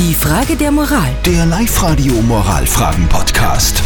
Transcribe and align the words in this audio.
Die 0.00 0.14
Frage 0.14 0.56
der 0.56 0.72
Moral. 0.72 1.14
Der 1.26 1.44
Live-Radio 1.44 2.14
Moralfragen-Podcast. 2.22 3.82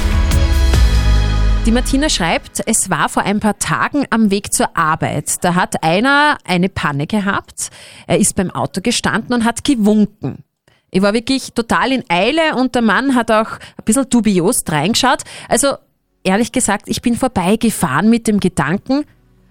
Die 1.67 1.73
Martina 1.73 2.09
schreibt, 2.09 2.63
es 2.67 2.89
war 2.89 3.09
vor 3.09 3.25
ein 3.25 3.41
paar 3.41 3.59
Tagen 3.59 4.07
am 4.11 4.31
Weg 4.31 4.53
zur 4.53 4.77
Arbeit. 4.77 5.43
Da 5.43 5.57
hat 5.57 5.83
einer 5.83 6.39
eine 6.45 6.69
Panne 6.69 7.09
gehabt. 7.09 7.71
Er 8.07 8.21
ist 8.21 8.37
beim 8.37 8.53
Auto 8.53 8.81
gestanden 8.81 9.35
und 9.35 9.45
hat 9.45 9.65
gewunken. 9.65 10.45
Ich 10.93 11.03
war 11.03 11.15
wirklich 11.15 11.53
total 11.53 11.91
in 11.91 12.05
Eile 12.09 12.55
und 12.55 12.77
der 12.77 12.83
Mann 12.83 13.17
hat 13.17 13.33
auch 13.33 13.51
ein 13.77 13.85
bisschen 13.85 14.09
dubios 14.09 14.63
reingeschaut. 14.69 15.25
Also 15.49 15.75
ehrlich 16.23 16.53
gesagt, 16.53 16.85
ich 16.87 17.03
bin 17.03 17.17
vorbeigefahren 17.17 18.09
mit 18.09 18.29
dem 18.29 18.39
Gedanken, 18.39 19.05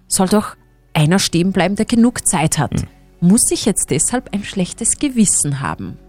soll 0.08 0.30
doch 0.30 0.56
einer 0.94 1.20
stehen 1.20 1.52
bleiben, 1.52 1.76
der 1.76 1.88
genug 1.88 2.26
Zeit 2.26 2.58
hat. 2.58 2.86
Muss 3.20 3.52
ich 3.52 3.66
jetzt 3.66 3.90
deshalb 3.90 4.34
ein 4.34 4.46
schlechtes 4.46 4.98
Gewissen 4.98 5.60
haben? 5.60 6.00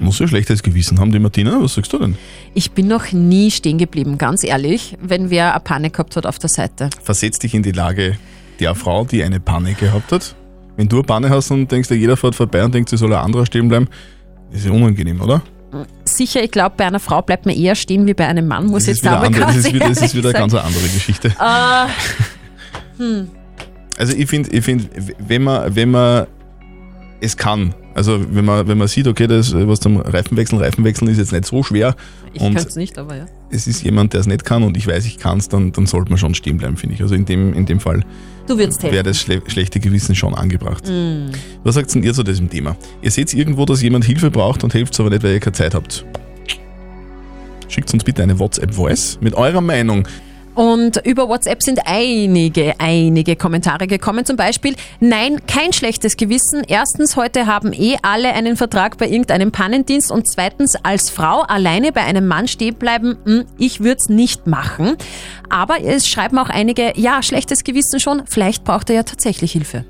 Muss 0.00 0.18
ja 0.18 0.26
schlechtes 0.26 0.62
Gewissen 0.62 0.98
haben, 0.98 1.12
die 1.12 1.20
Martina. 1.20 1.62
Was 1.62 1.74
sagst 1.74 1.92
du 1.92 1.98
denn? 1.98 2.16
Ich 2.54 2.72
bin 2.72 2.88
noch 2.88 3.12
nie 3.12 3.52
stehen 3.52 3.78
geblieben, 3.78 4.18
ganz 4.18 4.42
ehrlich, 4.42 4.98
wenn 5.00 5.30
wer 5.30 5.52
eine 5.52 5.60
Panne 5.60 5.90
gehabt 5.90 6.16
hat 6.16 6.26
auf 6.26 6.40
der 6.40 6.50
Seite. 6.50 6.90
Versetz 7.02 7.38
dich 7.38 7.54
in 7.54 7.62
die 7.62 7.70
Lage 7.70 8.18
der 8.58 8.74
Frau, 8.74 9.04
die 9.04 9.22
eine 9.22 9.38
Panne 9.38 9.74
gehabt 9.74 10.10
hat. 10.10 10.34
Wenn 10.76 10.88
du 10.88 10.96
eine 10.96 11.04
Panne 11.04 11.30
hast 11.30 11.50
und 11.52 11.70
denkst, 11.70 11.88
jeder 11.90 12.16
fährt 12.16 12.34
vorbei 12.34 12.64
und 12.64 12.74
denkt, 12.74 12.88
sie 12.88 12.96
soll 12.96 13.12
ein 13.12 13.20
anderer 13.24 13.46
stehen 13.46 13.68
bleiben, 13.68 13.88
ist 14.50 14.66
ja 14.66 14.72
unangenehm, 14.72 15.20
oder? 15.20 15.40
Sicher, 16.04 16.42
ich 16.42 16.50
glaube, 16.50 16.74
bei 16.76 16.86
einer 16.86 16.98
Frau 16.98 17.22
bleibt 17.22 17.46
man 17.46 17.54
eher 17.54 17.76
stehen 17.76 18.06
wie 18.06 18.14
bei 18.14 18.26
einem 18.26 18.48
Mann, 18.48 18.66
muss 18.66 18.86
Das 18.86 18.96
jetzt 18.96 19.06
andere, 19.06 19.46
das 19.46 19.56
ist 19.56 19.72
wieder, 19.72 19.88
das 19.88 20.02
ist 20.02 20.02
ehrlich 20.02 20.16
wieder 20.16 20.30
eine 20.30 20.38
ganz 20.38 20.54
andere 20.54 20.88
Geschichte. 20.88 21.28
Äh, 21.38 21.86
Also 23.98 24.14
ich 24.14 24.28
finde, 24.28 24.50
ich 24.50 24.64
find, 24.64 24.88
wenn 25.18 25.42
man, 25.42 25.76
wenn 25.76 25.90
man 25.90 26.26
es 27.20 27.36
kann, 27.36 27.74
also 27.94 28.20
wenn 28.30 28.44
man, 28.44 28.68
wenn 28.68 28.78
man 28.78 28.88
sieht, 28.88 29.06
okay, 29.06 29.26
das 29.26 29.54
was 29.54 29.80
zum 29.80 29.98
Reifenwechseln, 29.98 30.60
Reifenwechseln 30.60 31.10
ist 31.10 31.18
jetzt 31.18 31.32
nicht 31.32 31.46
so 31.46 31.62
schwer 31.62 31.94
ich 32.32 32.40
kann 32.40 32.56
es 32.56 32.76
nicht, 32.76 32.96
aber 32.98 33.16
ja. 33.16 33.26
es 33.50 33.66
ist 33.66 33.82
jemand, 33.82 34.12
der 34.12 34.20
es 34.20 34.26
nicht 34.26 34.44
kann 34.44 34.62
und 34.62 34.76
ich 34.76 34.86
weiß, 34.86 35.04
ich 35.06 35.18
kann 35.18 35.38
es, 35.38 35.48
dann, 35.48 35.72
dann 35.72 35.86
sollte 35.86 36.10
man 36.10 36.18
schon 36.18 36.34
stehen 36.34 36.58
bleiben, 36.58 36.76
finde 36.76 36.94
ich. 36.94 37.02
Also 37.02 37.14
in 37.14 37.24
dem, 37.24 37.52
in 37.54 37.66
dem 37.66 37.80
Fall 37.80 38.04
wäre 38.46 39.02
das 39.02 39.18
schle 39.18 39.42
schlechte 39.46 39.80
Gewissen 39.80 40.14
schon 40.14 40.34
angebracht. 40.34 40.84
Was 41.64 41.74
sagt 41.74 41.94
denn 41.94 42.02
ihr 42.02 42.14
zu 42.14 42.22
diesem 42.22 42.48
Thema? 42.48 42.76
Ihr 43.02 43.10
seht 43.10 43.34
irgendwo, 43.34 43.64
dass 43.64 43.82
jemand 43.82 44.04
Hilfe 44.04 44.30
braucht 44.30 44.62
und 44.62 44.74
helft 44.74 44.98
aber 45.00 45.10
nicht, 45.10 45.22
weil 45.22 45.34
ihr 45.34 45.40
keine 45.40 45.54
Zeit 45.54 45.74
habt. 45.74 46.04
Schickt 47.68 47.92
uns 47.92 48.04
bitte 48.04 48.22
eine 48.22 48.38
WhatsApp-Voice 48.38 49.18
mit 49.20 49.34
eurer 49.34 49.60
Meinung. 49.60 50.06
Und 50.60 51.00
über 51.06 51.26
WhatsApp 51.26 51.62
sind 51.62 51.80
einige, 51.86 52.74
einige 52.78 53.34
Kommentare 53.34 53.86
gekommen. 53.86 54.26
Zum 54.26 54.36
Beispiel, 54.36 54.74
nein, 55.00 55.38
kein 55.46 55.72
schlechtes 55.72 56.18
Gewissen. 56.18 56.64
Erstens, 56.68 57.16
heute 57.16 57.46
haben 57.46 57.72
eh 57.72 57.96
alle 58.02 58.34
einen 58.34 58.58
Vertrag 58.58 58.98
bei 58.98 59.08
irgendeinem 59.08 59.52
Pannendienst. 59.52 60.12
Und 60.12 60.28
zweitens, 60.28 60.76
als 60.82 61.08
Frau 61.08 61.40
alleine 61.48 61.92
bei 61.92 62.02
einem 62.02 62.28
Mann 62.28 62.46
stehen 62.46 62.74
bleiben, 62.74 63.16
hm, 63.24 63.44
ich 63.56 63.80
würde 63.80 64.00
es 64.00 64.10
nicht 64.10 64.46
machen. 64.46 64.96
Aber 65.48 65.82
es 65.82 66.06
schreiben 66.06 66.38
auch 66.38 66.50
einige, 66.50 66.92
ja, 66.94 67.22
schlechtes 67.22 67.64
Gewissen 67.64 67.98
schon, 67.98 68.24
vielleicht 68.26 68.62
braucht 68.62 68.90
er 68.90 68.96
ja 68.96 69.02
tatsächlich 69.02 69.52
Hilfe. 69.52 69.86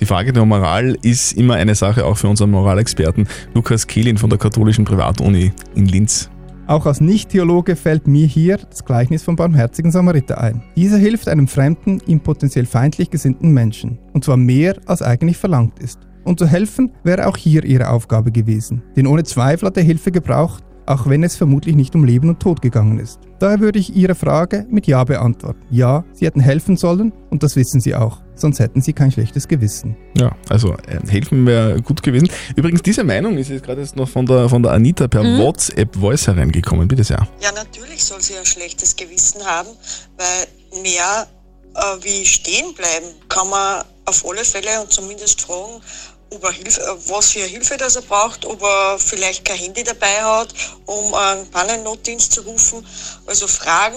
Die 0.00 0.06
Frage 0.06 0.32
der 0.32 0.44
Moral 0.44 0.96
ist 1.02 1.34
immer 1.34 1.54
eine 1.54 1.76
Sache 1.76 2.04
auch 2.04 2.16
für 2.16 2.26
unseren 2.26 2.50
Moralexperten 2.50 3.28
Lukas 3.54 3.86
Kehlin 3.86 4.18
von 4.18 4.28
der 4.28 4.40
katholischen 4.40 4.84
Privatuni 4.84 5.52
in 5.76 5.86
Linz. 5.86 6.28
Auch 6.70 6.86
als 6.86 7.00
Nicht-Theologe 7.00 7.74
fällt 7.74 8.06
mir 8.06 8.28
hier 8.28 8.56
das 8.58 8.84
Gleichnis 8.84 9.24
vom 9.24 9.34
barmherzigen 9.34 9.90
Samariter 9.90 10.40
ein. 10.40 10.62
Dieser 10.76 10.98
hilft 10.98 11.26
einem 11.26 11.48
fremden, 11.48 12.00
ihm 12.06 12.20
potenziell 12.20 12.64
feindlich 12.64 13.10
gesinnten 13.10 13.50
Menschen. 13.50 13.98
Und 14.12 14.22
zwar 14.22 14.36
mehr, 14.36 14.76
als 14.86 15.02
eigentlich 15.02 15.36
verlangt 15.36 15.80
ist. 15.80 15.98
Und 16.22 16.38
zu 16.38 16.46
helfen 16.46 16.92
wäre 17.02 17.26
auch 17.26 17.36
hier 17.36 17.64
ihre 17.64 17.88
Aufgabe 17.88 18.30
gewesen. 18.30 18.84
Denn 18.94 19.08
ohne 19.08 19.24
Zweifel 19.24 19.66
hat 19.66 19.76
er 19.78 19.82
Hilfe 19.82 20.12
gebraucht, 20.12 20.62
auch 20.90 21.06
wenn 21.06 21.22
es 21.22 21.36
vermutlich 21.36 21.76
nicht 21.76 21.94
um 21.94 22.04
Leben 22.04 22.28
und 22.28 22.40
Tod 22.40 22.60
gegangen 22.60 22.98
ist. 22.98 23.20
Daher 23.38 23.60
würde 23.60 23.78
ich 23.78 23.94
Ihre 23.94 24.14
Frage 24.14 24.66
mit 24.68 24.86
Ja 24.86 25.04
beantworten. 25.04 25.60
Ja, 25.70 26.04
Sie 26.12 26.26
hätten 26.26 26.40
helfen 26.40 26.76
sollen 26.76 27.12
und 27.30 27.42
das 27.42 27.54
wissen 27.56 27.80
Sie 27.80 27.94
auch. 27.94 28.20
Sonst 28.34 28.58
hätten 28.58 28.80
Sie 28.80 28.92
kein 28.92 29.12
schlechtes 29.12 29.46
Gewissen. 29.46 29.96
Ja, 30.18 30.34
also 30.48 30.74
äh, 30.88 30.98
helfen 31.08 31.46
wäre 31.46 31.80
gut 31.80 32.02
gewesen. 32.02 32.28
Übrigens, 32.56 32.82
diese 32.82 33.04
Meinung 33.04 33.38
ist 33.38 33.50
jetzt 33.50 33.64
gerade 33.64 33.82
jetzt 33.82 33.96
noch 33.96 34.08
von 34.08 34.26
der, 34.26 34.48
von 34.48 34.62
der 34.62 34.72
Anita 34.72 35.06
per 35.06 35.22
WhatsApp-Voice 35.22 36.26
hereingekommen. 36.26 36.88
Bitte 36.88 37.04
sehr. 37.04 37.28
Ja, 37.40 37.52
natürlich 37.52 38.04
soll 38.04 38.20
sie 38.20 38.36
ein 38.36 38.46
schlechtes 38.46 38.96
Gewissen 38.96 39.44
haben, 39.44 39.68
weil 40.16 40.82
mehr 40.82 41.28
äh, 41.74 41.80
wie 42.02 42.26
stehen 42.26 42.74
bleiben 42.74 43.06
kann 43.28 43.48
man 43.48 43.84
auf 44.06 44.24
alle 44.28 44.44
Fälle 44.44 44.80
und 44.82 44.92
zumindest 44.92 45.42
fragen, 45.42 45.80
ob 46.30 46.44
er 46.44 46.52
Hilfe, 46.52 46.80
äh, 46.80 46.94
was 47.08 47.30
für 47.32 47.40
Hilfe 47.40 47.76
das 47.76 47.96
er 47.96 48.02
braucht, 48.02 48.44
ob 48.44 48.62
er 48.62 48.98
vielleicht 48.98 49.44
kein 49.44 49.58
Handy 49.58 49.82
dabei 49.82 50.22
hat, 50.22 50.54
um 50.86 51.14
einen 51.14 51.46
Pannennotdienst 51.50 52.32
zu 52.32 52.42
rufen. 52.42 52.84
Also 53.26 53.46
fragen, 53.46 53.96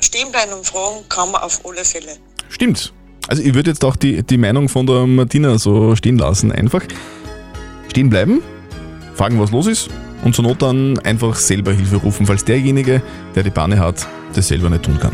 stehen 0.00 0.30
bleiben 0.30 0.52
und 0.52 0.66
fragen 0.66 1.04
kann 1.08 1.30
man 1.30 1.42
auf 1.42 1.60
alle 1.64 1.84
Fälle. 1.84 2.16
Stimmt. 2.48 2.92
Also 3.28 3.42
ich 3.42 3.54
würde 3.54 3.70
jetzt 3.70 3.84
auch 3.84 3.96
die, 3.96 4.22
die 4.22 4.36
Meinung 4.36 4.68
von 4.68 4.86
der 4.86 5.06
Martina 5.06 5.58
so 5.58 5.94
stehen 5.96 6.18
lassen. 6.18 6.50
Einfach 6.50 6.82
stehen 7.88 8.10
bleiben, 8.10 8.42
fragen, 9.14 9.40
was 9.40 9.50
los 9.50 9.66
ist 9.66 9.88
und 10.24 10.34
zur 10.34 10.44
Not 10.44 10.62
dann 10.62 10.98
einfach 11.00 11.36
selber 11.36 11.72
Hilfe 11.72 11.96
rufen, 11.96 12.26
falls 12.26 12.44
derjenige, 12.44 13.02
der 13.34 13.42
die 13.42 13.50
Panne 13.50 13.78
hat, 13.78 14.06
das 14.34 14.48
selber 14.48 14.70
nicht 14.70 14.84
tun 14.84 14.98
kann. 14.98 15.12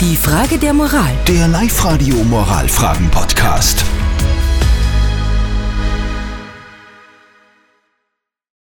Die 0.00 0.16
Frage 0.16 0.58
der 0.58 0.74
Moral. 0.74 1.12
Der 1.28 1.48
Live-Radio 1.48 2.16
Moralfragen-Podcast. 2.24 3.84